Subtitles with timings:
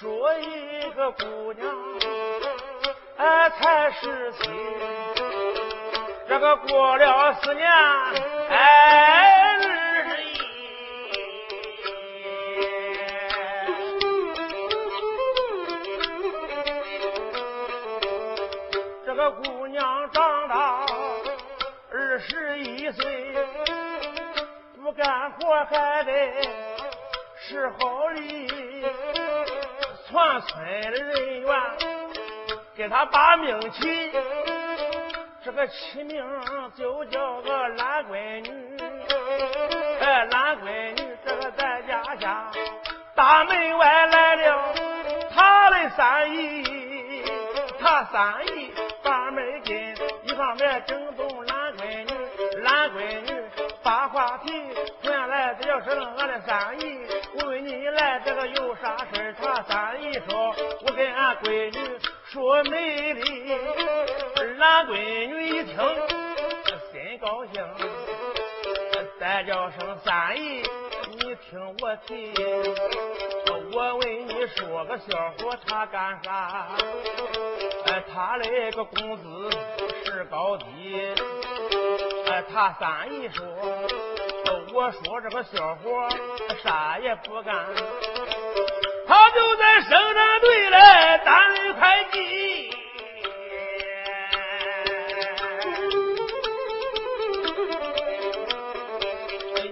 [0.00, 1.68] 说一个姑娘，
[3.18, 4.50] 哎，才是亲。
[6.26, 7.70] 这个过了四年，
[8.48, 9.60] 哎，二
[10.08, 10.32] 十一，
[19.04, 20.86] 这个姑娘长到
[21.92, 23.36] 二十一岁，
[24.82, 26.12] 不干活还得
[27.36, 28.48] 是好哩。
[30.10, 31.56] 全村的人员
[32.74, 34.10] 给他把命起，
[35.44, 36.24] 这个起名
[36.76, 38.76] 就叫个懒闺女。
[40.00, 42.50] 哎，懒闺女，这个在家下
[43.14, 44.74] 大门外来了
[45.32, 47.22] 他的三姨，
[47.78, 48.72] 他三姨
[49.04, 49.94] 把门进，
[50.24, 52.12] 一方面惊动懒闺女，
[52.62, 53.29] 懒闺女
[54.00, 54.50] 把话题
[55.02, 57.00] 原来这就是俺的三姨，
[57.34, 60.54] 我问你来这个有啥事他三姨说，
[60.86, 63.52] 我跟俺闺女说美丽，
[64.58, 65.76] 俺闺女一听
[66.90, 67.62] 心高兴，
[69.20, 70.62] 再叫声三姨，
[71.18, 72.32] 你听我提，
[73.50, 76.68] 我问你说个笑话，他干啥？
[77.84, 79.50] 哎，他那个工资
[80.06, 80.64] 是高低，
[82.48, 83.46] 他三姨说，
[84.72, 86.08] 我说这个小伙
[86.62, 87.54] 啥也不干，
[89.06, 91.34] 他就在生产队来当
[91.74, 92.70] 会计。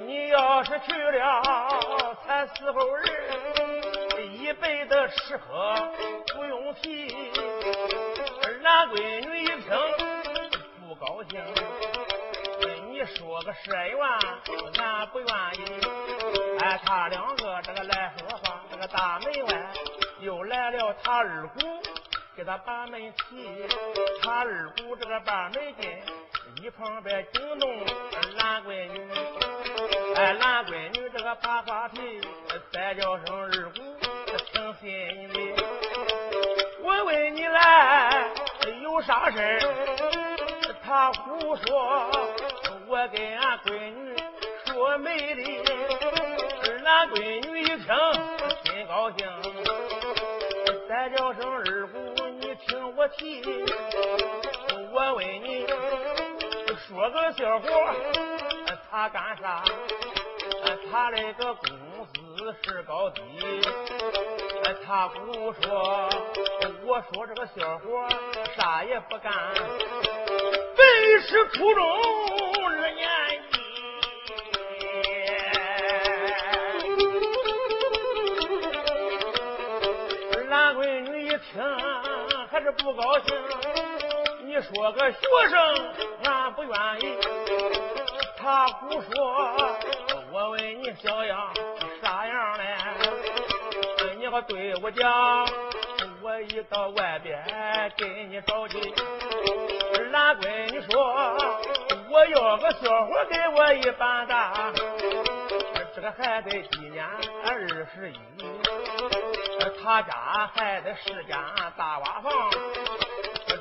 [0.06, 1.42] 你要是去了
[2.26, 3.06] 才伺候人，
[4.34, 5.74] 一辈子吃喝
[6.34, 7.14] 不用提。
[8.62, 9.70] 男闺女一听
[10.86, 11.40] 不高兴，
[13.16, 13.98] 说个十元，
[14.78, 15.80] 俺不愿意。
[16.60, 19.72] 哎，他两个这个来说话，这个大门外
[20.20, 21.58] 又来了他二姑，
[22.36, 23.66] 给他把门提。
[24.22, 25.90] 他二姑这个把门进，
[26.62, 27.68] 一旁边惊动
[28.36, 29.10] 懒闺女。
[30.16, 32.20] 哎，懒闺女这个把话题
[32.72, 33.80] 再叫声二姑，
[34.52, 35.54] 听心里。
[36.82, 38.28] 我问你来
[38.82, 39.58] 有啥事儿？
[40.84, 42.10] 他胡说，
[42.88, 44.16] 我跟俺闺女？
[44.64, 45.62] 说美丽。
[46.84, 47.60] 俺闺女？
[47.60, 47.84] 一听
[48.64, 49.28] 心高兴，
[50.88, 51.98] 再叫声二姑，
[52.40, 53.42] 你听我提。
[54.92, 55.66] 我问你
[56.86, 57.94] 说个笑话，
[58.90, 59.62] 他干啥？
[60.90, 61.68] 他那个工
[62.14, 63.20] 资是高低，
[64.86, 66.08] 他不说，
[66.86, 68.08] 我说这个笑话
[68.56, 69.32] 啥也不干，
[70.74, 71.84] 本是初中
[82.72, 83.34] 不高兴，
[84.44, 85.18] 你说个学
[85.48, 86.70] 生俺不愿
[87.00, 87.16] 意，
[88.36, 89.76] 他不说。
[90.30, 91.50] 我问你小样
[92.02, 92.76] 啥样嘞？
[94.18, 95.46] 你可对我讲，
[96.22, 97.42] 我一到外边
[97.96, 98.94] 给你着急。
[100.10, 101.14] 懒闺女说，
[102.10, 104.72] 我要个小伙给我一般大，
[105.98, 107.04] 这个还得今年
[107.44, 108.20] 二十一，
[109.82, 111.36] 他家还得是间
[111.76, 112.32] 大瓦房，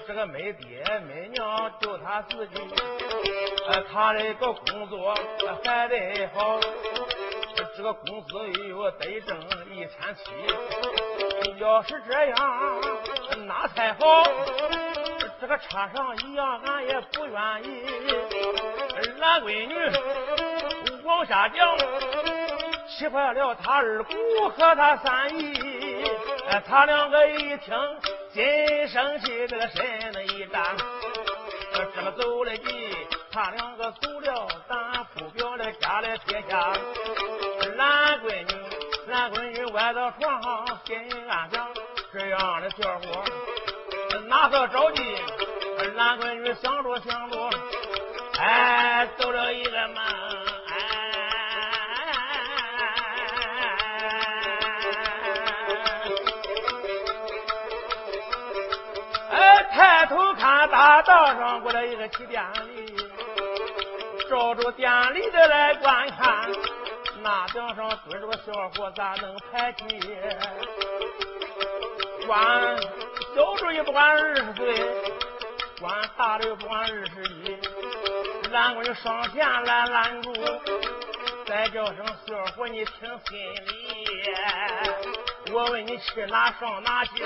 [0.06, 2.54] 这个没爹没娘，就他自己。
[3.92, 5.16] 他那个工作
[5.64, 6.60] 还得好，
[7.76, 8.38] 这个工资
[8.70, 9.36] 又得挣
[9.72, 10.30] 一千七。
[11.60, 12.82] 要是这样，
[13.48, 14.24] 那才好。
[15.42, 17.84] 这个插上一样，俺也不愿意。
[19.18, 19.74] 懒闺女
[21.08, 21.78] 往下讲，
[22.86, 24.14] 气坏了他二姑
[24.50, 26.04] 和他三姨。
[26.68, 27.74] 他两个一听，
[28.34, 30.62] 心生气，这个身子一站，
[31.96, 32.94] 这个走了急。
[33.32, 36.74] 他两个走了，咱不表的家里撇下。
[37.78, 38.54] 懒闺女，
[39.08, 40.98] 懒闺女歪到床上，心
[41.30, 41.70] 暗想：
[42.12, 43.24] 这样的小伙
[44.28, 45.02] 哪个着急？
[45.96, 47.50] 懒闺女想着想着，
[48.40, 49.96] 哎，走了一个门，
[61.08, 62.44] 道上过来一个骑电
[62.76, 62.86] 驴。
[64.30, 66.52] 照着店里的来观看，
[67.24, 69.86] 那顶上蹲着个小伙，咋能排挤？
[72.28, 72.78] 管
[73.34, 74.86] 小主也不管二十岁，
[75.80, 77.58] 管大的又不管二十一。
[78.52, 80.34] 拦过你上前来拦住，
[81.46, 84.34] 再叫声小伙，你听心里。
[85.54, 87.24] 我问你去哪上哪去？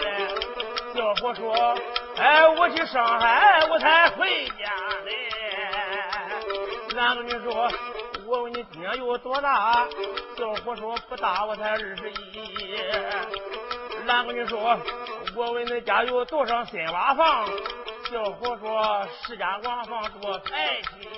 [0.94, 1.76] 小伙说
[2.18, 4.66] 哎，我去上海，我才回家
[5.06, 5.12] 嘞。
[6.98, 7.70] 俺跟你说，
[8.28, 9.88] 我问你今年有多大？
[10.38, 12.76] 小伙说不大，我才二十一。
[14.08, 14.78] 俺跟你说，
[15.36, 17.48] 我问你家有多少新瓦房？
[18.12, 21.10] 小伙说十家瓦房多财气。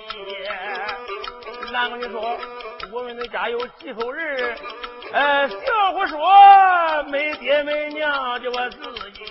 [1.74, 2.38] 俺跟你说，
[2.92, 4.56] 我问你家有几口人？
[5.12, 8.78] 哎，小伙说没爹没娘，就我自
[9.10, 9.24] 己。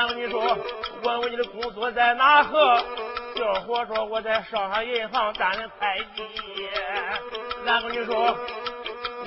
[0.00, 0.56] 俺跟你说，
[1.02, 2.82] 问问你的工作在哪和？
[3.36, 6.24] 小伙说我在上海银行担任会计。
[7.66, 8.34] 俺跟你说，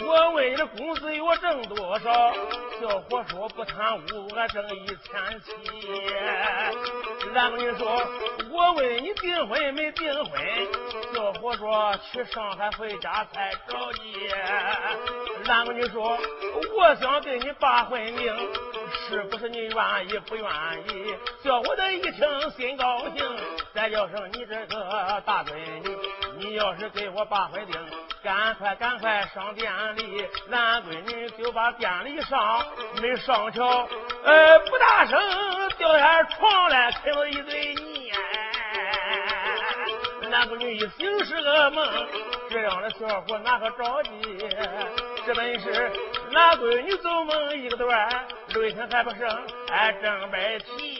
[0.03, 2.33] 我问你的工资我挣多少？
[2.81, 5.53] 小伙说不贪污，俺挣一千七。
[7.35, 8.01] 俺跟你说，
[8.51, 10.31] 我问你订婚没订婚？
[11.13, 14.27] 小伙说去上海回家才着急。
[15.47, 16.17] 俺跟你说，
[16.75, 18.35] 我想给你把婚定。
[19.07, 20.45] 是不是你愿意不愿
[20.89, 21.15] 意？
[21.43, 23.23] 小伙子一听心高兴。
[23.73, 25.53] 再叫声你这个大闺
[25.83, 25.97] 女，
[26.37, 27.75] 你要是给我把婚定，
[28.23, 30.25] 赶快赶快上店里。
[30.51, 32.65] 俺闺女就把店里上，
[33.01, 33.87] 没上桥，
[34.23, 35.19] 呃，不大声
[35.77, 38.11] 掉下床来，啃了一嘴泥。
[40.31, 42.07] 俺闺女一醒是个梦，
[42.49, 44.09] 这样的小伙哪个着急？
[45.25, 45.91] 这本是
[46.33, 48.27] 俺闺女做梦一个段，
[48.61, 49.27] 泪天还不剩，
[49.67, 50.92] 哎，正白啼。